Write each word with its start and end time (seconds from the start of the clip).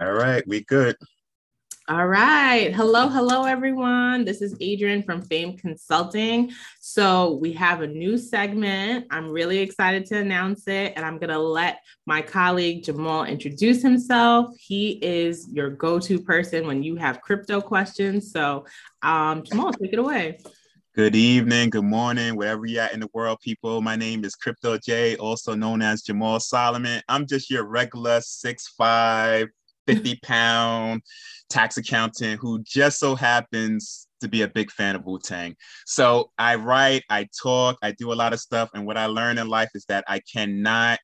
All 0.00 0.12
right, 0.12 0.46
we 0.46 0.62
good. 0.64 0.96
All 1.88 2.08
right. 2.08 2.74
Hello, 2.74 3.08
hello, 3.08 3.44
everyone. 3.44 4.24
This 4.24 4.42
is 4.42 4.54
Adrienne 4.54 5.04
from 5.04 5.22
Fame 5.22 5.56
Consulting. 5.56 6.50
So, 6.80 7.34
we 7.34 7.52
have 7.52 7.80
a 7.80 7.86
new 7.86 8.18
segment. 8.18 9.06
I'm 9.12 9.28
really 9.28 9.58
excited 9.58 10.04
to 10.06 10.18
announce 10.18 10.66
it, 10.66 10.94
and 10.96 11.04
I'm 11.04 11.18
going 11.18 11.30
to 11.30 11.38
let 11.38 11.82
my 12.04 12.22
colleague 12.22 12.82
Jamaal 12.82 13.28
introduce 13.28 13.82
himself. 13.82 14.56
He 14.58 14.98
is 15.00 15.48
your 15.52 15.70
go 15.70 16.00
to 16.00 16.18
person 16.20 16.66
when 16.66 16.82
you 16.82 16.96
have 16.96 17.20
crypto 17.20 17.60
questions. 17.60 18.32
So, 18.32 18.66
um, 19.02 19.44
Jamaal, 19.44 19.72
take 19.78 19.92
it 19.92 20.00
away. 20.00 20.38
Good 20.96 21.14
evening, 21.14 21.68
good 21.68 21.84
morning, 21.84 22.36
wherever 22.36 22.64
you're 22.64 22.84
at 22.84 22.94
in 22.94 23.00
the 23.00 23.10
world, 23.12 23.40
people. 23.42 23.82
My 23.82 23.96
name 23.96 24.24
is 24.24 24.34
Crypto 24.34 24.78
J, 24.78 25.14
also 25.16 25.54
known 25.54 25.82
as 25.82 26.02
Jamaal 26.02 26.40
Solomon. 26.40 27.02
I'm 27.06 27.26
just 27.26 27.50
your 27.50 27.64
regular 27.64 28.22
six 28.22 28.68
five 28.78 29.48
50 29.86 30.18
pound 30.22 31.02
tax 31.50 31.76
accountant 31.76 32.40
who 32.40 32.62
just 32.62 32.98
so 32.98 33.14
happens 33.14 34.08
to 34.22 34.28
be 34.28 34.40
a 34.40 34.48
big 34.48 34.70
fan 34.70 34.96
of 34.96 35.04
Wu 35.04 35.18
Tang. 35.18 35.54
So 35.84 36.30
I 36.38 36.54
write, 36.54 37.02
I 37.10 37.28
talk, 37.42 37.76
I 37.82 37.92
do 37.92 38.10
a 38.10 38.14
lot 38.14 38.32
of 38.32 38.40
stuff. 38.40 38.70
And 38.72 38.86
what 38.86 38.96
I 38.96 39.04
learned 39.04 39.38
in 39.38 39.50
life 39.50 39.68
is 39.74 39.84
that 39.90 40.02
I 40.08 40.20
cannot 40.32 40.98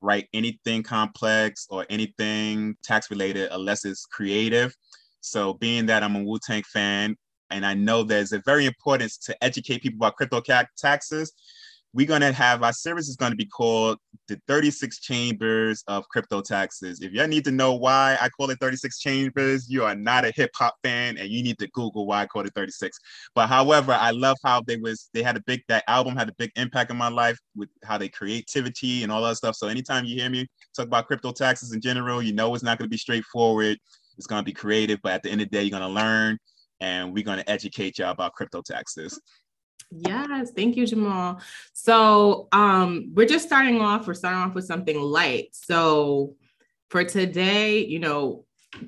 write 0.00 0.26
anything 0.34 0.82
complex 0.82 1.68
or 1.70 1.86
anything 1.88 2.74
tax 2.82 3.12
related 3.12 3.50
unless 3.52 3.84
it's 3.84 4.06
creative. 4.06 4.74
So 5.20 5.54
being 5.54 5.86
that 5.86 6.02
I'm 6.02 6.16
a 6.16 6.24
Wu 6.24 6.40
Tang 6.44 6.64
fan, 6.64 7.14
and 7.50 7.64
I 7.64 7.74
know 7.74 8.02
there's 8.02 8.32
a 8.32 8.40
very 8.40 8.66
importance 8.66 9.16
to 9.18 9.44
educate 9.44 9.82
people 9.82 9.98
about 9.98 10.16
crypto 10.16 10.40
taxes, 10.76 11.32
we're 11.96 12.06
going 12.06 12.20
to 12.20 12.32
have 12.32 12.62
our 12.62 12.74
series 12.74 13.08
is 13.08 13.16
going 13.16 13.32
to 13.32 13.36
be 13.36 13.46
called 13.46 13.98
the 14.28 14.38
36 14.46 15.00
chambers 15.00 15.82
of 15.88 16.06
crypto 16.10 16.42
taxes. 16.42 17.00
If 17.00 17.14
you 17.14 17.26
need 17.26 17.44
to 17.44 17.50
know 17.50 17.74
why 17.74 18.18
i 18.20 18.28
call 18.28 18.50
it 18.50 18.58
36 18.60 18.98
chambers 18.98 19.70
you 19.70 19.82
are 19.82 19.94
not 19.94 20.26
a 20.26 20.32
hip-hop 20.36 20.74
fan 20.82 21.16
and 21.16 21.28
you 21.30 21.42
need 21.42 21.58
to 21.58 21.68
google 21.68 22.06
why 22.06 22.22
i 22.22 22.26
call 22.26 22.44
it 22.44 22.52
36 22.54 22.98
but 23.34 23.46
however 23.48 23.92
i 23.92 24.10
love 24.10 24.36
how 24.44 24.60
they 24.60 24.76
was 24.76 25.08
they 25.14 25.22
had 25.22 25.36
a 25.36 25.42
big 25.46 25.62
that 25.68 25.84
album 25.88 26.16
had 26.16 26.28
a 26.28 26.34
big 26.36 26.50
impact 26.56 26.90
in 26.90 26.98
my 26.98 27.08
life 27.08 27.38
with 27.54 27.70
how 27.82 27.96
they 27.96 28.08
creativity 28.08 29.02
and 29.02 29.10
all 29.10 29.22
that 29.22 29.36
stuff. 29.36 29.56
So 29.56 29.68
anytime 29.68 30.04
you 30.04 30.20
hear 30.20 30.28
me 30.28 30.46
talk 30.74 30.86
about 30.86 31.06
crypto 31.06 31.32
taxes 31.32 31.72
in 31.72 31.80
general 31.80 32.20
you 32.20 32.34
know 32.34 32.54
it's 32.54 32.62
not 32.62 32.76
going 32.76 32.86
to 32.86 32.92
be 32.92 32.98
straightforward. 32.98 33.78
It's 34.18 34.26
going 34.26 34.40
to 34.40 34.44
be 34.44 34.52
creative 34.52 35.00
but 35.02 35.12
at 35.12 35.22
the 35.22 35.30
end 35.30 35.40
of 35.40 35.48
the 35.48 35.56
day 35.56 35.62
you're 35.62 35.78
going 35.78 35.82
to 35.82 35.88
learn 35.88 36.38
and 36.80 37.12
we're 37.12 37.24
going 37.24 37.38
to 37.38 37.50
educate 37.50 37.98
y'all 37.98 38.10
about 38.10 38.34
crypto 38.34 38.62
taxes 38.62 39.20
Yes, 39.90 40.50
thank 40.54 40.76
you, 40.76 40.84
Jamaal. 40.84 41.40
So 41.72 42.48
um, 42.52 43.12
we're 43.14 43.26
just 43.26 43.46
starting 43.46 43.80
off, 43.80 44.06
we're 44.06 44.14
starting 44.14 44.40
off 44.40 44.54
with 44.54 44.64
something 44.64 45.00
light. 45.00 45.48
So 45.52 46.34
for 46.90 47.04
today, 47.04 47.84
you 47.84 47.98
know, 47.98 48.44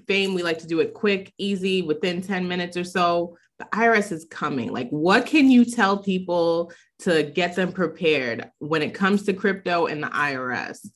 fame, 0.07 0.35
we 0.35 0.43
like 0.43 0.59
to 0.59 0.67
do 0.67 0.81
it 0.81 0.95
quick, 0.95 1.33
easy, 1.39 1.83
within 1.83 2.21
10 2.21 2.49
minutes 2.49 2.77
or 2.77 2.85
so. 2.85 3.37
The 3.59 3.67
IRS 3.73 4.13
is 4.13 4.25
coming. 4.31 4.71
Like, 4.71 4.89
what 4.91 5.27
can 5.27 5.51
you 5.51 5.65
tell 5.65 5.99
people 5.99 6.73
to 7.01 7.25
get 7.25 7.57
them 7.57 7.73
prepared 7.73 8.51
when 8.59 8.83
it 8.83 8.95
comes 8.95 9.25
to 9.25 9.33
crypto 9.33 9.87
and 9.87 10.03
the 10.03 10.09
IRS? 10.09 10.89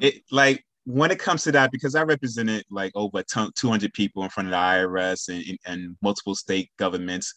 It 0.00 0.22
like 0.30 0.64
when 0.84 1.10
it 1.10 1.18
comes 1.18 1.44
to 1.44 1.52
that, 1.52 1.70
because 1.70 1.94
I 1.94 2.02
represented 2.02 2.64
like 2.70 2.92
over 2.94 3.22
200 3.22 3.92
people 3.92 4.24
in 4.24 4.30
front 4.30 4.48
of 4.48 4.50
the 4.50 4.56
IRS 4.56 5.28
and, 5.28 5.58
and 5.64 5.96
multiple 6.02 6.34
state 6.34 6.70
governments, 6.78 7.34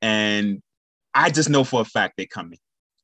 and 0.00 0.62
I 1.14 1.30
just 1.30 1.50
know 1.50 1.64
for 1.64 1.80
a 1.80 1.84
fact 1.84 2.14
they're 2.16 2.26
coming. 2.26 2.58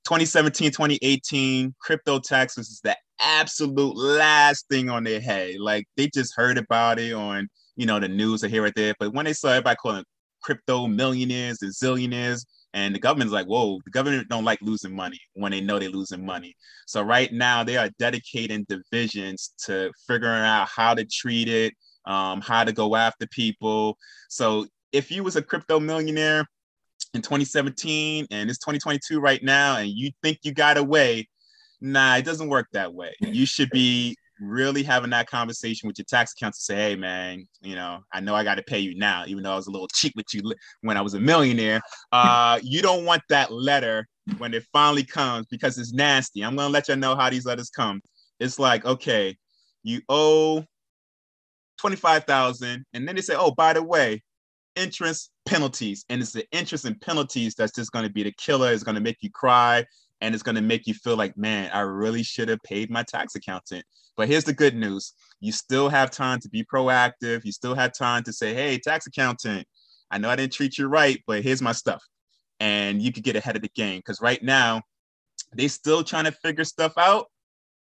2017, 0.05 0.71
2018, 0.71 1.75
crypto 1.81 2.19
taxes 2.19 2.69
is 2.69 2.81
the 2.81 2.97
absolute 3.21 3.97
last 3.97 4.67
thing 4.69 4.91
on 4.91 5.05
their 5.05 5.21
head. 5.21 5.57
Like 5.61 5.87
they 5.97 6.09
just 6.09 6.35
heard 6.35 6.59
about 6.59 6.99
it 6.99 7.13
on, 7.13 7.49
you 7.77 7.87
know, 7.87 8.01
the 8.01 8.09
news 8.09 8.43
or 8.43 8.49
here 8.49 8.65
or 8.65 8.71
there. 8.71 8.95
But 8.99 9.13
when 9.13 9.25
they 9.25 9.33
saw 9.33 9.51
everybody 9.51 9.77
calling 9.77 10.05
crypto 10.43 10.87
millionaires 10.87 11.63
and 11.63 11.73
zillionaires, 11.73 12.45
and 12.73 12.95
the 12.95 12.99
government's 12.99 13.33
like, 13.33 13.47
whoa, 13.47 13.81
the 13.85 13.91
government 13.91 14.29
don't 14.29 14.45
like 14.45 14.61
losing 14.63 14.95
money 14.95 15.19
when 15.35 15.53
they 15.53 15.61
know 15.61 15.79
they're 15.79 15.91
losing 15.91 16.25
money. 16.25 16.55
So 16.87 17.03
right 17.03 17.33
now 17.33 17.65
they 17.65 17.77
are 17.77 17.91
dedicating 17.99 18.67
divisions 18.69 19.55
to 19.65 19.91
figuring 20.07 20.43
out 20.43 20.69
how 20.69 20.95
to 20.95 21.05
treat 21.05 21.49
it, 21.49 21.75
um, 22.07 22.41
how 22.41 22.65
to 22.65 22.73
go 22.73 22.95
after 22.95 23.27
people. 23.29 23.97
So 24.29 24.67
if 24.93 25.11
you 25.11 25.25
was 25.25 25.37
a 25.37 25.43
crypto 25.43 25.81
millionaire, 25.81 26.47
in 27.15 27.23
2017 27.23 28.27
and 28.31 28.49
it's 28.49 28.59
2022 28.61 29.21
right 29.21 29.43
now 29.43 29.79
and 29.79 29.89
you 29.89 30.11
think 30.23 30.39
you 30.43 30.53
got 30.53 30.77
away 30.77 31.29
nah 31.81 32.17
it 32.17 32.25
doesn't 32.25 32.49
work 32.49 32.69
that 32.73 32.93
way 32.93 33.13
you 33.21 33.47
should 33.47 33.71
be 33.71 34.17
really 34.41 34.83
having 34.83 35.11
that 35.11 35.29
conversation 35.29 35.87
with 35.87 35.99
your 35.99 36.05
tax 36.05 36.33
accountant 36.33 36.57
say 36.57 36.75
hey 36.75 36.97
man 36.97 37.47
you 37.61 37.75
know 37.75 38.01
i 38.13 38.21
know 38.21 38.35
i 38.35 38.43
got 38.43 38.57
to 38.57 38.63
pay 38.63 38.79
you 38.79 38.97
now 38.99 39.25
even 39.27 39.43
though 39.43 39.53
i 39.53 39.57
was 39.57 39.67
a 39.67 39.71
little 39.71 39.89
cheap 39.89 40.13
with 40.17 40.27
you 40.33 40.43
when 40.83 40.97
i 40.97 41.01
was 41.01 41.15
a 41.15 41.21
millionaire 41.21 41.81
uh, 42.13 42.59
you 42.63 42.83
don't 42.83 43.05
want 43.05 43.23
that 43.29 43.53
letter 43.53 44.07
when 44.39 44.55
it 44.55 44.65
finally 44.73 45.05
comes 45.05 45.47
because 45.47 45.79
it's 45.79 45.93
nasty 45.93 46.43
i'm 46.43 46.57
going 46.57 46.69
to 46.69 46.73
let 46.73 46.89
you 46.89 46.97
know 46.97 47.15
how 47.15 47.29
these 47.29 47.47
letters 47.47 47.71
come 47.71 48.01
it's 48.39 48.59
like 48.59 48.85
okay 48.85 49.37
you 49.83 50.01
owe 50.09 50.65
25000 51.79 52.85
and 52.93 53.09
then 53.09 53.15
they 53.15 53.23
say 53.23 53.35
oh 53.37 53.51
by 53.51 53.73
the 53.73 53.83
way 53.83 54.23
interest 54.77 55.31
penalties. 55.47 56.05
And 56.09 56.21
it's 56.21 56.33
the 56.33 56.47
interest 56.53 56.85
and 56.85 57.01
penalties 57.01 57.55
that's 57.55 57.75
just 57.75 57.93
going 57.93 58.05
to 58.05 58.13
be 58.13 58.23
the 58.23 58.33
killer. 58.33 58.73
It's 58.73 58.83
going 58.83 58.95
to 58.95 59.01
make 59.01 59.19
you 59.21 59.31
cry 59.31 59.85
and 60.21 60.35
it's 60.35 60.43
going 60.43 60.55
to 60.57 60.61
make 60.61 60.87
you 60.87 60.95
feel 60.95 61.17
like, 61.17 61.37
man, 61.37 61.71
I 61.73 61.81
really 61.81 62.23
should 62.23 62.49
have 62.49 62.63
paid 62.63 62.91
my 62.91 63.03
tax 63.03 63.35
accountant. 63.35 63.85
But 64.17 64.29
here's 64.29 64.45
the 64.45 64.53
good 64.53 64.75
news 64.75 65.15
you 65.41 65.53
still 65.53 65.89
have 65.89 66.11
time 66.11 66.41
to 66.41 66.49
be 66.49 66.65
proactive. 66.65 67.45
You 67.45 67.53
still 67.53 67.75
have 67.75 67.93
time 67.93 68.23
to 68.25 68.33
say, 68.33 68.53
hey, 68.55 68.79
tax 68.79 69.07
accountant, 69.07 69.67
I 70.11 70.19
know 70.19 70.29
I 70.29 70.37
didn't 70.37 70.53
treat 70.53 70.77
you 70.77 70.87
right, 70.87 71.23
but 71.27 71.43
here's 71.43 71.63
my 71.63 71.73
stuff. 71.73 72.05
And 72.59 73.01
you 73.01 73.13
could 73.13 73.25
get 73.25 73.37
ahead 73.37 73.57
of 73.57 73.63
the 73.63 73.71
game 73.75 74.01
because 74.01 74.21
right 74.21 74.43
now, 74.43 74.83
they're 75.53 75.69
still 75.69 76.05
trying 76.05 76.27
to 76.27 76.33
figure 76.33 76.65
stuff 76.65 76.93
out 76.97 77.27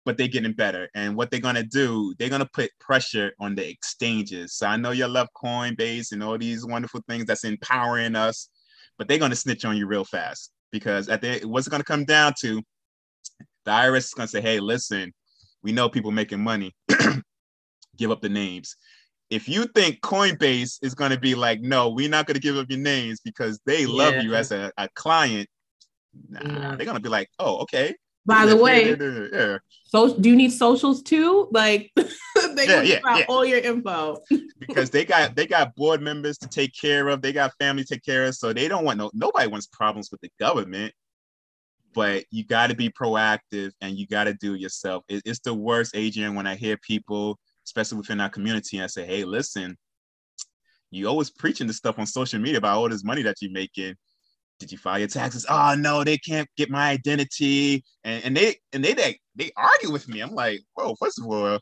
but 0.05 0.19
they're 0.19 0.29
getting 0.29 0.53
better. 0.53 0.89
And 0.95 1.17
what 1.17 1.31
they're 1.31 1.41
gonna 1.41 1.63
do, 1.63 2.15
they're 2.19 2.29
gonna 2.29 2.49
put 2.53 2.71
pressure 2.81 3.33
on 3.41 3.55
the 3.55 3.69
exchanges. 3.69 4.55
So 4.55 4.67
I 4.67 4.77
know 4.77 4.91
you 4.91 5.07
love 5.07 5.29
Coinbase 5.37 6.13
and 6.13 6.23
all 6.23 6.39
these 6.39 6.67
wonderful 6.67 7.03
things 7.09 7.27
that's 7.27 7.45
empowering 7.45 8.17
us, 8.17 8.49
but 8.99 9.09
they're 9.09 9.19
gonna 9.19 9.37
snitch 9.37 9.65
on 9.65 9.77
you 9.77 9.87
real 9.87 10.05
fast 10.05 10.51
because 10.73 11.09
at 11.09 11.21
the 11.21 11.41
what's 11.45 11.67
it 11.67 11.71
gonna 11.71 11.85
come 11.85 12.05
down 12.05 12.33
to? 12.41 12.63
The 13.65 13.71
IRS 13.71 13.99
is 13.99 14.15
gonna 14.15 14.29
say, 14.29 14.41
"Hey, 14.41 14.59
listen, 14.59 15.13
we 15.63 15.73
know 15.73 15.89
people 15.89 16.11
making 16.11 16.43
money. 16.43 16.75
give 17.97 18.11
up 18.11 18.21
the 18.21 18.29
names." 18.29 18.77
If 19.31 19.49
you 19.49 19.65
think 19.65 20.01
Coinbase 20.03 20.79
is 20.83 20.95
going 20.95 21.11
to 21.11 21.19
be 21.19 21.35
like, 21.35 21.63
no, 21.63 21.89
we're 21.89 22.11
not 22.11 22.27
going 22.27 22.35
to 22.35 22.41
give 22.41 22.59
up 22.59 22.69
your 22.69 22.81
names 22.81 23.19
because 23.25 23.59
they 23.65 23.87
love 23.87 24.23
you 24.23 24.35
as 24.35 24.53
a, 24.53 24.71
a 24.77 24.91
client, 24.95 25.49
nah, 26.29 26.41
yeah. 26.45 26.77
they're 26.77 26.85
going 26.85 26.99
to 26.99 27.03
be 27.03 27.09
like, 27.09 27.31
oh, 27.39 27.61
okay, 27.61 27.95
by 28.25 28.47
the 28.47 28.57
way, 28.57 28.97
yeah. 29.33 29.59
so 29.85 30.17
do 30.17 30.29
you 30.29 30.37
need 30.37 30.53
socials 30.53 31.03
too? 31.03 31.49
Like 31.51 31.91
they 31.97 32.69
yeah, 32.69 32.83
yeah, 32.83 33.01
yeah. 33.05 33.25
all 33.29 33.45
your 33.45 33.59
info. 33.59 34.19
because 34.59 34.91
they 34.91 35.05
got 35.05 35.35
they 35.35 35.47
got 35.47 35.75
board 35.75 36.01
members 36.01 36.39
to 36.39 36.49
take 36.49 36.73
care 36.79 37.09
of, 37.09 37.21
they 37.21 37.33
got 37.33 37.53
family 37.59 37.83
to 37.83 37.95
take 37.95 38.05
care 38.05 38.27
of. 38.27 38.37
So 38.37 38.53
they 38.53 38.69
don't 38.69 38.85
want 38.85 38.99
no 38.99 39.11
nobody 39.13 39.49
wants 39.49 39.67
problems 39.67 40.11
with 40.11 40.21
the 40.21 40.31
government. 40.39 40.93
But 41.95 42.25
you 42.31 42.45
got 42.45 42.69
to 42.69 42.77
be 42.77 42.89
proactive 42.89 43.73
and 43.83 43.99
you 43.99 44.07
got 44.07 44.25
to 44.25 44.35
do 44.35 44.55
it 44.55 44.61
yourself. 44.61 45.05
It, 45.09 45.23
it's 45.27 45.41
the 45.41 45.53
worst, 45.53 45.95
Adrienne, 45.95 46.35
when 46.35 46.47
I 46.47 46.55
hear 46.55 46.79
people, 46.79 47.39
especially 47.67 47.99
within 47.99 48.19
our 48.21 48.31
community, 48.31 48.79
and 48.79 48.85
I 48.85 48.87
say, 48.87 49.05
"Hey, 49.05 49.25
listen, 49.25 49.77
you 50.91 51.09
always 51.09 51.31
preaching 51.31 51.67
this 51.67 51.77
stuff 51.77 51.99
on 51.99 52.07
social 52.07 52.41
media 52.41 52.59
about 52.59 52.79
all 52.79 52.89
this 52.89 53.05
money 53.05 53.23
that 53.23 53.37
you're 53.41 53.51
making." 53.51 53.97
Did 54.63 54.71
you 54.71 54.79
file 54.79 55.01
your 55.01 55.09
taxes? 55.09 55.45
Oh 55.49 55.75
no, 55.77 56.05
they 56.05 56.17
can't 56.17 56.49
get 56.57 56.71
my 56.71 56.91
identity. 56.91 57.85
And, 58.05 58.25
and 58.25 58.37
they 58.37 58.57
and 58.73 58.85
they, 58.85 58.95
they 58.95 59.19
they 59.35 59.51
argue 59.57 59.91
with 59.91 60.09
me. 60.09 60.21
I'm 60.21 60.35
like, 60.35 60.61
whoa, 60.75 60.95
first 60.95 61.19
of 61.19 61.27
all, 61.27 61.59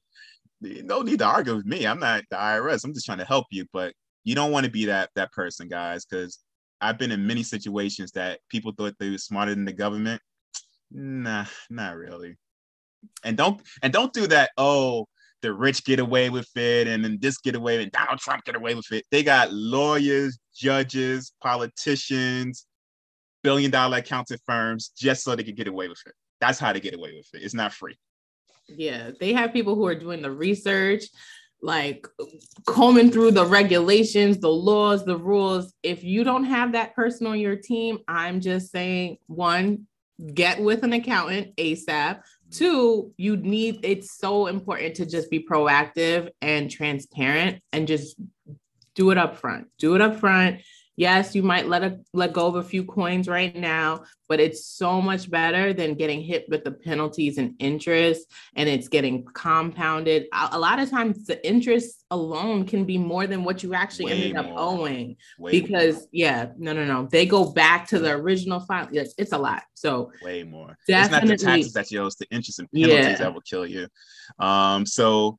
no 0.60 1.00
need 1.00 1.20
to 1.20 1.24
argue 1.24 1.56
with 1.56 1.64
me. 1.64 1.86
I'm 1.86 1.98
not 1.98 2.24
the 2.30 2.36
IRS. 2.36 2.84
I'm 2.84 2.92
just 2.92 3.06
trying 3.06 3.18
to 3.18 3.24
help 3.24 3.46
you. 3.50 3.64
But 3.72 3.94
you 4.24 4.34
don't 4.34 4.52
want 4.52 4.66
to 4.66 4.70
be 4.70 4.84
that 4.84 5.08
that 5.14 5.32
person, 5.32 5.66
guys, 5.66 6.04
because 6.04 6.40
I've 6.82 6.98
been 6.98 7.10
in 7.10 7.26
many 7.26 7.42
situations 7.42 8.12
that 8.12 8.40
people 8.50 8.72
thought 8.76 8.94
they 9.00 9.08
were 9.08 9.18
smarter 9.18 9.54
than 9.54 9.64
the 9.64 9.72
government. 9.72 10.20
Nah, 10.90 11.46
not 11.70 11.96
really. 11.96 12.36
And 13.24 13.34
don't 13.34 13.62
and 13.82 13.94
don't 13.94 14.12
do 14.12 14.26
that. 14.26 14.50
Oh, 14.58 15.06
the 15.40 15.54
rich 15.54 15.84
get 15.84 16.00
away 16.00 16.28
with 16.28 16.54
it, 16.54 16.86
and 16.86 17.02
then 17.02 17.16
this 17.18 17.38
get 17.38 17.54
away, 17.54 17.82
and 17.82 17.90
Donald 17.92 18.18
Trump 18.18 18.44
get 18.44 18.56
away 18.56 18.74
with 18.74 18.92
it. 18.92 19.06
They 19.10 19.22
got 19.22 19.50
lawyers, 19.50 20.38
judges, 20.54 21.32
politicians, 21.42 22.66
billion 23.42 23.70
dollar 23.70 23.98
accounting 23.98 24.38
firms 24.46 24.92
just 24.96 25.22
so 25.22 25.34
they 25.34 25.44
could 25.44 25.56
get 25.56 25.68
away 25.68 25.88
with 25.88 26.00
it. 26.06 26.12
That's 26.40 26.58
how 26.58 26.72
they 26.72 26.80
get 26.80 26.94
away 26.94 27.12
with 27.14 27.28
it. 27.34 27.44
It's 27.44 27.54
not 27.54 27.72
free. 27.72 27.98
Yeah, 28.68 29.10
they 29.18 29.32
have 29.32 29.52
people 29.52 29.74
who 29.74 29.86
are 29.86 29.94
doing 29.94 30.22
the 30.22 30.30
research, 30.30 31.04
like 31.60 32.06
combing 32.66 33.10
through 33.10 33.32
the 33.32 33.44
regulations, 33.44 34.38
the 34.38 34.48
laws, 34.48 35.04
the 35.04 35.16
rules. 35.16 35.74
If 35.82 36.04
you 36.04 36.24
don't 36.24 36.44
have 36.44 36.72
that 36.72 36.94
person 36.94 37.26
on 37.26 37.40
your 37.40 37.56
team, 37.56 37.98
I'm 38.08 38.40
just 38.40 38.70
saying 38.70 39.18
one, 39.26 39.86
get 40.34 40.62
with 40.62 40.82
an 40.84 40.92
accountant 40.92 41.56
ASAP. 41.56 42.20
Two, 42.50 43.12
you 43.16 43.36
need 43.36 43.80
it's 43.82 44.16
so 44.16 44.46
important 44.46 44.96
to 44.96 45.06
just 45.06 45.30
be 45.30 45.46
proactive 45.48 46.30
and 46.40 46.70
transparent 46.70 47.62
and 47.72 47.86
just 47.86 48.16
do 48.94 49.10
it 49.10 49.18
up 49.18 49.36
front. 49.36 49.68
Do 49.78 49.94
it 49.94 50.00
up 50.00 50.18
front 50.18 50.60
yes, 50.96 51.34
you 51.34 51.42
might 51.42 51.68
let 51.68 51.82
a, 51.82 51.98
let 52.12 52.32
go 52.32 52.46
of 52.46 52.56
a 52.56 52.62
few 52.62 52.84
coins 52.84 53.28
right 53.28 53.54
now, 53.54 54.04
but 54.28 54.40
it's 54.40 54.66
so 54.66 55.00
much 55.00 55.30
better 55.30 55.72
than 55.72 55.94
getting 55.94 56.20
hit 56.20 56.46
with 56.48 56.64
the 56.64 56.72
penalties 56.72 57.38
and 57.38 57.54
interest, 57.58 58.30
and 58.56 58.68
it's 58.68 58.88
getting 58.88 59.24
compounded. 59.24 60.26
A, 60.32 60.50
a 60.52 60.58
lot 60.58 60.78
of 60.78 60.90
times, 60.90 61.26
the 61.26 61.44
interest 61.46 62.04
alone 62.10 62.66
can 62.66 62.84
be 62.84 62.98
more 62.98 63.26
than 63.26 63.44
what 63.44 63.62
you 63.62 63.74
actually 63.74 64.06
Way 64.06 64.12
ended 64.12 64.34
more. 64.34 64.44
up 64.44 64.52
owing. 64.58 65.16
Way 65.38 65.50
because 65.52 65.96
more. 65.96 66.08
yeah, 66.12 66.46
no, 66.58 66.72
no, 66.72 66.84
no, 66.84 67.08
they 67.10 67.26
go 67.26 67.52
back 67.52 67.88
to 67.88 67.98
the 67.98 68.10
original 68.10 68.60
file. 68.60 68.88
Yes, 68.92 69.14
it's 69.16 69.32
a 69.32 69.38
lot. 69.38 69.62
So 69.74 70.12
way 70.22 70.42
more. 70.42 70.76
Definitely. 70.86 71.34
It's 71.34 71.42
not 71.42 71.52
the 71.52 71.56
taxes 71.56 71.72
that 71.74 71.90
you 71.90 72.02
owe; 72.02 72.06
it's 72.06 72.16
the 72.16 72.28
interest 72.30 72.58
and 72.58 72.70
penalties 72.72 73.04
yeah. 73.04 73.16
that 73.16 73.32
will 73.32 73.42
kill 73.42 73.66
you. 73.66 73.88
Um, 74.38 74.86
so 74.86 75.38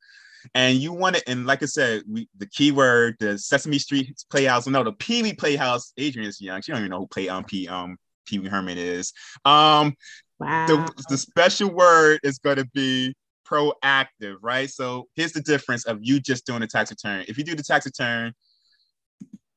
and 0.53 0.77
you 0.77 0.93
want 0.93 1.17
it, 1.17 1.23
and 1.27 1.45
like 1.45 1.63
I 1.63 1.67
said, 1.67 2.03
we 2.09 2.27
the 2.37 2.47
keyword, 2.47 3.17
the 3.19 3.37
Sesame 3.37 3.79
Street 3.79 4.23
Playhouse, 4.29 4.67
no, 4.67 4.83
the 4.83 4.93
Pee 4.93 5.23
Wee 5.23 5.33
Playhouse. 5.33 5.93
Adrienne 5.99 6.27
is 6.27 6.41
young; 6.41 6.61
she 6.61 6.71
don't 6.71 6.81
even 6.81 6.91
know 6.91 6.99
who 6.99 7.07
Play 7.07 7.29
um 7.29 7.43
P 7.43 7.67
um 7.67 7.97
Pee 8.25 8.39
Wee 8.39 8.49
Herman 8.49 8.77
is. 8.77 9.13
Um, 9.45 9.95
wow. 10.39 10.65
The, 10.67 11.03
the 11.09 11.17
special 11.17 11.69
word 11.69 12.19
is 12.23 12.39
going 12.39 12.57
to 12.57 12.65
be 12.73 13.15
proactive, 13.45 14.37
right? 14.41 14.69
So 14.69 15.07
here's 15.15 15.33
the 15.33 15.41
difference 15.41 15.85
of 15.85 15.99
you 16.01 16.19
just 16.19 16.45
doing 16.45 16.63
a 16.63 16.67
tax 16.67 16.89
return. 16.89 17.25
If 17.27 17.37
you 17.37 17.43
do 17.43 17.55
the 17.55 17.63
tax 17.63 17.85
return, 17.85 18.33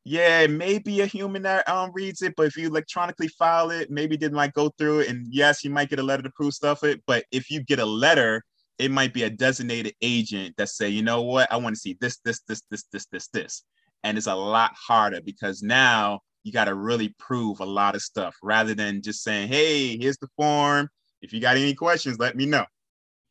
yeah, 0.05 0.47
maybe 0.47 1.01
a 1.01 1.07
human 1.07 1.43
that 1.43 1.67
um 1.69 1.91
reads 1.95 2.21
it, 2.23 2.35
but 2.37 2.47
if 2.47 2.57
you 2.57 2.69
electronically 2.69 3.29
file 3.29 3.71
it, 3.71 3.91
maybe 3.91 4.17
didn't 4.17 4.37
like 4.37 4.53
go 4.53 4.71
through 4.77 5.01
it, 5.01 5.09
and 5.09 5.27
yes, 5.31 5.65
you 5.65 5.71
might 5.71 5.89
get 5.89 5.99
a 5.99 6.03
letter 6.03 6.23
to 6.23 6.31
prove 6.31 6.53
stuff 6.53 6.85
it. 6.85 7.03
But 7.07 7.25
if 7.33 7.51
you 7.51 7.63
get 7.63 7.79
a 7.79 7.87
letter 7.87 8.45
it 8.79 8.91
might 8.91 9.15
be 9.15 9.23
a 9.23 9.31
designated 9.31 9.95
agent 10.03 10.55
that 10.57 10.69
say, 10.69 10.89
you 10.89 11.03
know 11.03 11.23
what, 11.23 11.51
I 11.53 11.57
want 11.57 11.75
to 11.75 11.81
see 11.81 11.97
this, 12.01 12.19
this, 12.25 12.41
this, 12.49 12.63
this, 12.71 12.85
this, 12.93 13.07
this, 13.07 13.29
this. 13.29 13.65
And 14.03 14.19
it's 14.19 14.27
a 14.27 14.35
lot 14.35 14.73
harder 14.75 15.21
because 15.21 15.63
now 15.63 16.21
you 16.43 16.53
got 16.53 16.67
to 16.67 16.75
really 16.75 17.15
prove 17.19 17.61
a 17.61 17.65
lot 17.65 17.95
of 17.95 18.03
stuff 18.03 18.37
rather 18.43 18.75
than 18.75 19.03
just 19.03 19.23
saying, 19.23 19.49
hey, 19.49 19.97
here's 19.97 20.19
the 20.19 20.29
form. 20.37 20.89
If 21.23 21.33
you 21.33 21.41
got 21.41 21.57
any 21.57 21.75
questions, 21.75 22.19
let 22.19 22.37
me 22.37 22.47
know. 22.47 22.67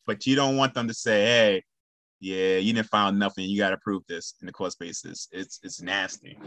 But 0.08 0.26
you 0.26 0.36
don't 0.36 0.58
want 0.58 0.74
them 0.74 0.88
to 0.88 0.94
say, 0.94 1.26
hey, 1.26 1.64
yeah, 2.20 2.58
you 2.58 2.74
didn't 2.74 2.88
find 2.88 3.20
nothing. 3.20 3.50
You 3.50 3.58
got 3.58 3.72
to 3.72 3.78
prove 3.78 4.04
this 4.08 4.36
in 4.42 4.48
the 4.48 4.54
court 4.54 4.74
basis. 4.80 5.28
It's 5.32 5.60
it's 5.62 5.82
nasty. 5.82 6.38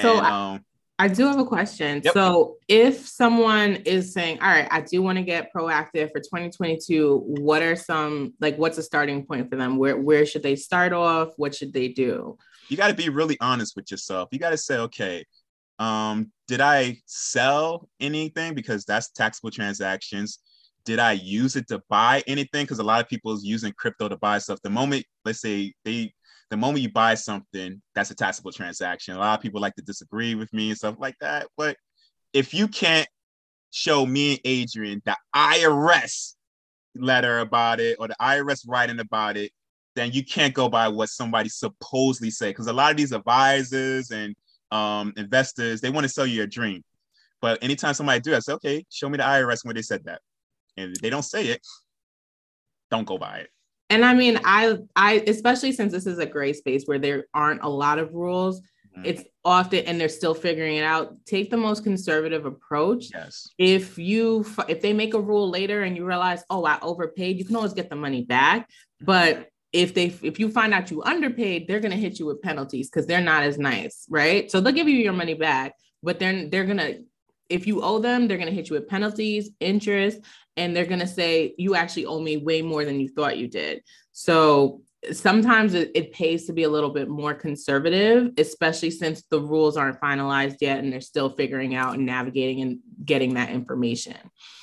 So 0.00 0.18
and, 0.18 0.26
um, 0.26 0.64
I 0.98 1.08
do 1.08 1.26
have 1.26 1.38
a 1.38 1.44
question. 1.44 2.00
Yep. 2.04 2.14
So, 2.14 2.56
if 2.68 3.06
someone 3.06 3.76
is 3.84 4.12
saying, 4.12 4.38
"All 4.40 4.48
right, 4.48 4.68
I 4.70 4.80
do 4.80 5.02
want 5.02 5.18
to 5.18 5.24
get 5.24 5.52
proactive 5.52 6.12
for 6.12 6.20
2022," 6.20 7.24
what 7.26 7.62
are 7.62 7.74
some 7.74 8.34
like 8.40 8.56
what's 8.56 8.78
a 8.78 8.82
starting 8.82 9.26
point 9.26 9.50
for 9.50 9.56
them? 9.56 9.76
Where 9.76 9.96
where 9.96 10.24
should 10.24 10.42
they 10.42 10.54
start 10.54 10.92
off? 10.92 11.30
What 11.36 11.54
should 11.54 11.72
they 11.72 11.88
do? 11.88 12.38
You 12.68 12.76
got 12.76 12.88
to 12.88 12.94
be 12.94 13.08
really 13.08 13.36
honest 13.40 13.74
with 13.76 13.90
yourself. 13.90 14.28
You 14.30 14.38
got 14.38 14.50
to 14.50 14.56
say, 14.56 14.78
"Okay, 14.78 15.24
um, 15.78 16.30
did 16.46 16.60
I 16.60 16.98
sell 17.06 17.88
anything 18.00 18.54
because 18.54 18.84
that's 18.84 19.10
taxable 19.10 19.50
transactions? 19.50 20.38
Did 20.84 20.98
I 20.98 21.12
use 21.12 21.56
it 21.56 21.66
to 21.68 21.82
buy 21.88 22.22
anything? 22.26 22.64
Because 22.64 22.78
a 22.78 22.84
lot 22.84 23.00
of 23.00 23.08
people 23.08 23.32
is 23.32 23.44
using 23.44 23.72
crypto 23.72 24.08
to 24.08 24.16
buy 24.16 24.38
stuff. 24.38 24.60
The 24.62 24.70
moment, 24.70 25.04
let's 25.24 25.40
say 25.40 25.72
they 25.84 26.12
the 26.50 26.56
moment 26.56 26.82
you 26.82 26.90
buy 26.90 27.14
something, 27.14 27.80
that's 27.94 28.10
a 28.10 28.14
taxable 28.14 28.52
transaction. 28.52 29.16
A 29.16 29.18
lot 29.18 29.38
of 29.38 29.42
people 29.42 29.60
like 29.60 29.74
to 29.76 29.82
disagree 29.82 30.34
with 30.34 30.52
me 30.52 30.70
and 30.70 30.78
stuff 30.78 30.96
like 30.98 31.16
that. 31.20 31.46
But 31.56 31.76
if 32.32 32.52
you 32.52 32.68
can't 32.68 33.08
show 33.70 34.04
me 34.06 34.40
and 34.44 34.62
Adrienne 34.62 35.02
the 35.04 35.16
IRS 35.34 36.34
letter 36.94 37.40
about 37.40 37.80
it 37.80 37.96
or 37.98 38.08
the 38.08 38.16
IRS 38.20 38.64
writing 38.68 39.00
about 39.00 39.36
it, 39.36 39.50
then 39.96 40.12
you 40.12 40.24
can't 40.24 40.54
go 40.54 40.68
by 40.68 40.88
what 40.88 41.08
somebody 41.08 41.48
supposedly 41.48 42.30
said. 42.30 42.50
Because 42.50 42.66
a 42.66 42.72
lot 42.72 42.90
of 42.90 42.96
these 42.96 43.12
advisors 43.12 44.10
and 44.10 44.34
um, 44.70 45.12
investors, 45.16 45.80
they 45.80 45.90
want 45.90 46.04
to 46.04 46.12
sell 46.12 46.26
you 46.26 46.42
a 46.42 46.46
dream. 46.46 46.82
But 47.40 47.62
anytime 47.62 47.94
somebody 47.94 48.20
do, 48.20 48.34
I 48.34 48.40
say, 48.40 48.52
okay, 48.54 48.84
show 48.90 49.08
me 49.08 49.18
the 49.18 49.24
IRS 49.24 49.64
when 49.64 49.76
they 49.76 49.82
said 49.82 50.04
that. 50.04 50.20
And 50.76 50.92
if 50.96 51.02
they 51.02 51.10
don't 51.10 51.22
say 51.22 51.46
it, 51.46 51.60
don't 52.90 53.06
go 53.06 53.18
by 53.18 53.38
it 53.38 53.50
and 53.90 54.04
I 54.04 54.14
mean, 54.14 54.40
I, 54.44 54.78
I, 54.96 55.24
especially 55.26 55.72
since 55.72 55.92
this 55.92 56.06
is 56.06 56.18
a 56.18 56.26
gray 56.26 56.52
space 56.52 56.84
where 56.86 56.98
there 56.98 57.26
aren't 57.34 57.62
a 57.62 57.68
lot 57.68 57.98
of 57.98 58.12
rules, 58.14 58.60
mm-hmm. 58.60 59.04
it's 59.04 59.22
often, 59.44 59.84
and 59.84 60.00
they're 60.00 60.08
still 60.08 60.34
figuring 60.34 60.76
it 60.76 60.84
out. 60.84 61.14
Take 61.26 61.50
the 61.50 61.56
most 61.56 61.84
conservative 61.84 62.46
approach. 62.46 63.10
Yes. 63.12 63.48
If 63.58 63.98
you, 63.98 64.46
if 64.68 64.80
they 64.80 64.92
make 64.92 65.14
a 65.14 65.20
rule 65.20 65.50
later 65.50 65.82
and 65.82 65.96
you 65.96 66.04
realize, 66.04 66.42
oh, 66.48 66.64
I 66.64 66.78
overpaid, 66.80 67.38
you 67.38 67.44
can 67.44 67.56
always 67.56 67.74
get 67.74 67.90
the 67.90 67.96
money 67.96 68.22
back. 68.22 68.68
But 69.00 69.48
if 69.72 69.92
they, 69.92 70.14
if 70.22 70.38
you 70.38 70.50
find 70.50 70.72
out 70.72 70.90
you 70.90 71.02
underpaid, 71.02 71.66
they're 71.66 71.80
going 71.80 71.90
to 71.90 71.98
hit 71.98 72.18
you 72.18 72.26
with 72.26 72.40
penalties 72.40 72.88
because 72.88 73.06
they're 73.06 73.20
not 73.20 73.42
as 73.42 73.58
nice, 73.58 74.06
right? 74.08 74.50
So 74.50 74.60
they'll 74.60 74.72
give 74.72 74.88
you 74.88 74.96
your 74.96 75.12
money 75.12 75.34
back, 75.34 75.74
but 76.02 76.18
then 76.18 76.48
they're 76.48 76.64
going 76.64 76.78
to 76.78 77.04
if 77.54 77.66
you 77.66 77.82
owe 77.82 78.00
them, 78.00 78.26
they're 78.26 78.36
going 78.36 78.48
to 78.48 78.54
hit 78.54 78.68
you 78.68 78.74
with 78.74 78.88
penalties, 78.88 79.50
interest, 79.60 80.20
and 80.56 80.74
they're 80.74 80.86
going 80.86 81.00
to 81.00 81.06
say, 81.06 81.54
you 81.56 81.76
actually 81.76 82.06
owe 82.06 82.20
me 82.20 82.36
way 82.36 82.62
more 82.62 82.84
than 82.84 82.98
you 82.98 83.08
thought 83.08 83.38
you 83.38 83.48
did. 83.48 83.82
So 84.12 84.82
sometimes 85.12 85.74
it, 85.74 85.92
it, 85.94 86.12
pays 86.12 86.46
to 86.46 86.52
be 86.52 86.64
a 86.64 86.68
little 86.68 86.90
bit 86.90 87.08
more 87.08 87.32
conservative, 87.34 88.32
especially 88.38 88.90
since 88.90 89.22
the 89.30 89.40
rules 89.40 89.76
aren't 89.76 90.00
finalized 90.00 90.56
yet 90.60 90.78
and 90.78 90.92
they're 90.92 91.00
still 91.00 91.30
figuring 91.30 91.74
out 91.74 91.94
and 91.94 92.06
navigating 92.06 92.60
and 92.62 92.78
getting 93.04 93.34
that 93.34 93.50
information. 93.50 94.16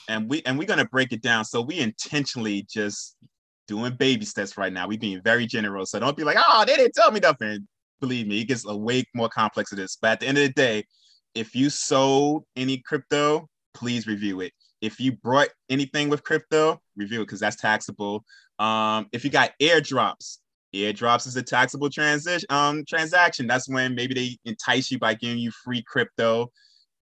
And 0.10 0.30
we 0.30 0.42
and 0.46 0.58
we're 0.58 0.68
gonna 0.68 0.86
break 0.86 1.12
it 1.12 1.22
down. 1.22 1.46
So 1.46 1.62
we 1.62 1.80
intentionally 1.80 2.66
just 2.70 3.16
doing 3.68 3.96
baby 3.96 4.26
steps 4.26 4.58
right 4.58 4.74
now. 4.74 4.88
We're 4.88 4.98
being 4.98 5.22
very 5.24 5.46
generous. 5.46 5.92
So 5.92 6.00
don't 6.00 6.18
be 6.18 6.24
like, 6.24 6.38
oh, 6.40 6.66
they 6.66 6.76
didn't 6.76 6.96
tell 6.96 7.12
me 7.12 7.20
nothing. 7.20 7.68
Believe 8.00 8.28
me, 8.28 8.42
it 8.42 8.46
gets 8.46 8.66
a 8.66 8.76
way 8.76 9.04
more 9.14 9.30
complex 9.30 9.70
than 9.70 9.80
this. 9.80 9.98
But 10.02 10.14
at 10.14 10.20
the 10.22 10.28
end 10.28 10.38
of 10.40 10.44
the 10.48 10.54
day, 10.54 10.86
if 11.36 11.56
you 11.56 11.70
sold 11.70 12.44
any 12.56 12.78
crypto, 12.78 13.48
please 13.74 14.08
review 14.08 14.42
it. 14.42 14.54
If 14.82 15.00
you 15.00 15.14
brought 15.14 15.50
anything 15.70 16.10
with 16.10 16.24
crypto, 16.24 16.82
review 16.96 17.22
it 17.22 17.26
because 17.26 17.40
that's 17.40 17.56
taxable. 17.56 18.24
Um, 18.60 19.08
if 19.12 19.24
you 19.24 19.30
got 19.30 19.52
airdrops, 19.62 20.40
airdrops 20.76 21.28
is 21.28 21.36
a 21.36 21.44
taxable 21.44 21.90
transition 21.90 22.48
um, 22.50 22.84
transaction. 22.88 23.48
That's 23.48 23.70
when 23.70 23.96
maybe 23.96 24.14
they 24.14 24.38
entice 24.46 24.92
you 24.92 25.00
by 25.00 25.14
giving 25.14 25.40
you 25.40 25.52
free 25.52 25.84
crypto. 25.84 26.52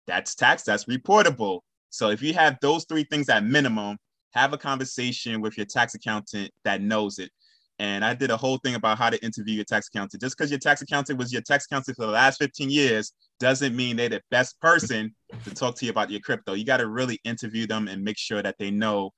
That's 0.07 0.35
tax. 0.35 0.63
That's 0.63 0.85
reportable. 0.87 1.61
So 1.91 2.11
if 2.11 2.23
you 2.23 2.35
have 2.35 2.59
those 2.61 2.85
three 2.85 3.05
things 3.05 3.29
at 3.29 3.45
minimum, 3.45 3.99
have 4.33 4.53
a 4.53 4.59
conversation 4.59 5.41
with 5.41 5.57
your 5.57 5.67
tax 5.67 5.95
accountant 5.95 6.51
that 6.65 6.83
knows 6.83 7.19
it. 7.19 7.31
And 7.79 8.05
I 8.05 8.15
did 8.15 8.31
a 8.31 8.37
whole 8.37 8.59
thing 8.59 8.75
about 8.75 8.99
how 8.99 9.09
to 9.09 9.23
interview 9.25 9.55
your 9.55 9.65
tax 9.65 9.89
accountant. 9.89 10.21
Just 10.21 10.37
because 10.37 10.51
your 10.51 10.59
tax 10.59 10.83
accountant 10.83 11.19
was 11.19 11.33
your 11.33 11.43
tax 11.43 11.67
accountant 11.67 11.97
for 11.97 12.07
the 12.07 12.13
last 12.13 12.39
15 12.39 12.71
years 12.71 13.13
doesn't 13.39 13.77
mean 13.77 13.97
they're 13.97 14.09
the 14.09 14.23
best 14.31 14.61
person 14.61 15.15
to 15.45 15.55
talk 15.55 15.77
to 15.77 15.85
you 15.85 15.91
about 15.91 16.11
your 16.11 16.21
crypto. 16.21 16.55
You 16.55 16.65
got 16.65 16.79
to 16.79 16.89
really 16.89 17.21
interview 17.25 17.67
them 17.67 17.87
and 17.87 18.03
make 18.03 18.19
sure 18.19 18.43
that 18.43 18.57
they 18.59 18.71
know 18.71 19.13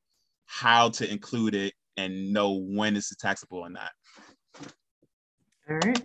how 0.44 0.90
to 0.90 1.10
include 1.10 1.54
it 1.54 1.72
and 1.96 2.32
know 2.32 2.52
when 2.52 2.96
it's 2.96 3.14
taxable 3.16 3.58
or 3.58 3.70
not. 3.70 3.90
All 5.68 5.76
right. 5.76 6.04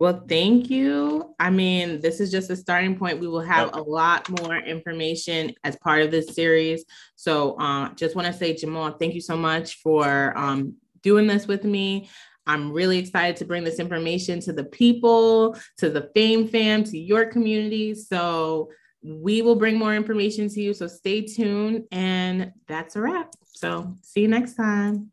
Well, 0.00 0.24
thank 0.28 0.70
you. 0.70 1.34
I 1.38 1.50
mean, 1.50 2.00
this 2.00 2.18
is 2.18 2.30
just 2.30 2.50
a 2.50 2.56
starting 2.56 2.98
point. 2.98 3.20
We 3.20 3.28
will 3.28 3.40
have 3.40 3.74
a 3.74 3.80
lot 3.80 4.28
more 4.40 4.56
information 4.56 5.54
as 5.62 5.76
part 5.76 6.02
of 6.02 6.10
this 6.10 6.34
series. 6.34 6.84
So, 7.14 7.54
uh, 7.60 7.94
just 7.94 8.16
want 8.16 8.26
to 8.26 8.32
say, 8.32 8.54
Jamaal, 8.54 8.98
thank 8.98 9.14
you 9.14 9.20
so 9.20 9.36
much 9.36 9.76
for 9.76 10.36
um, 10.36 10.74
doing 11.04 11.28
this 11.28 11.46
with 11.46 11.62
me. 11.62 12.08
I'm 12.46 12.72
really 12.72 12.98
excited 12.98 13.36
to 13.36 13.44
bring 13.44 13.64
this 13.64 13.78
information 13.78 14.40
to 14.40 14.52
the 14.52 14.64
people, 14.64 15.56
to 15.78 15.88
the 15.88 16.10
Fame 16.14 16.48
fam, 16.48 16.84
to 16.84 16.98
your 16.98 17.26
community. 17.26 17.94
So 17.94 18.70
we 19.02 19.42
will 19.42 19.56
bring 19.56 19.78
more 19.78 19.94
information 19.94 20.48
to 20.48 20.60
you. 20.60 20.74
So 20.74 20.86
stay 20.86 21.22
tuned. 21.22 21.84
And 21.92 22.52
that's 22.66 22.96
a 22.96 23.00
wrap. 23.00 23.32
So 23.44 23.94
see 24.02 24.22
you 24.22 24.28
next 24.28 24.54
time. 24.54 25.10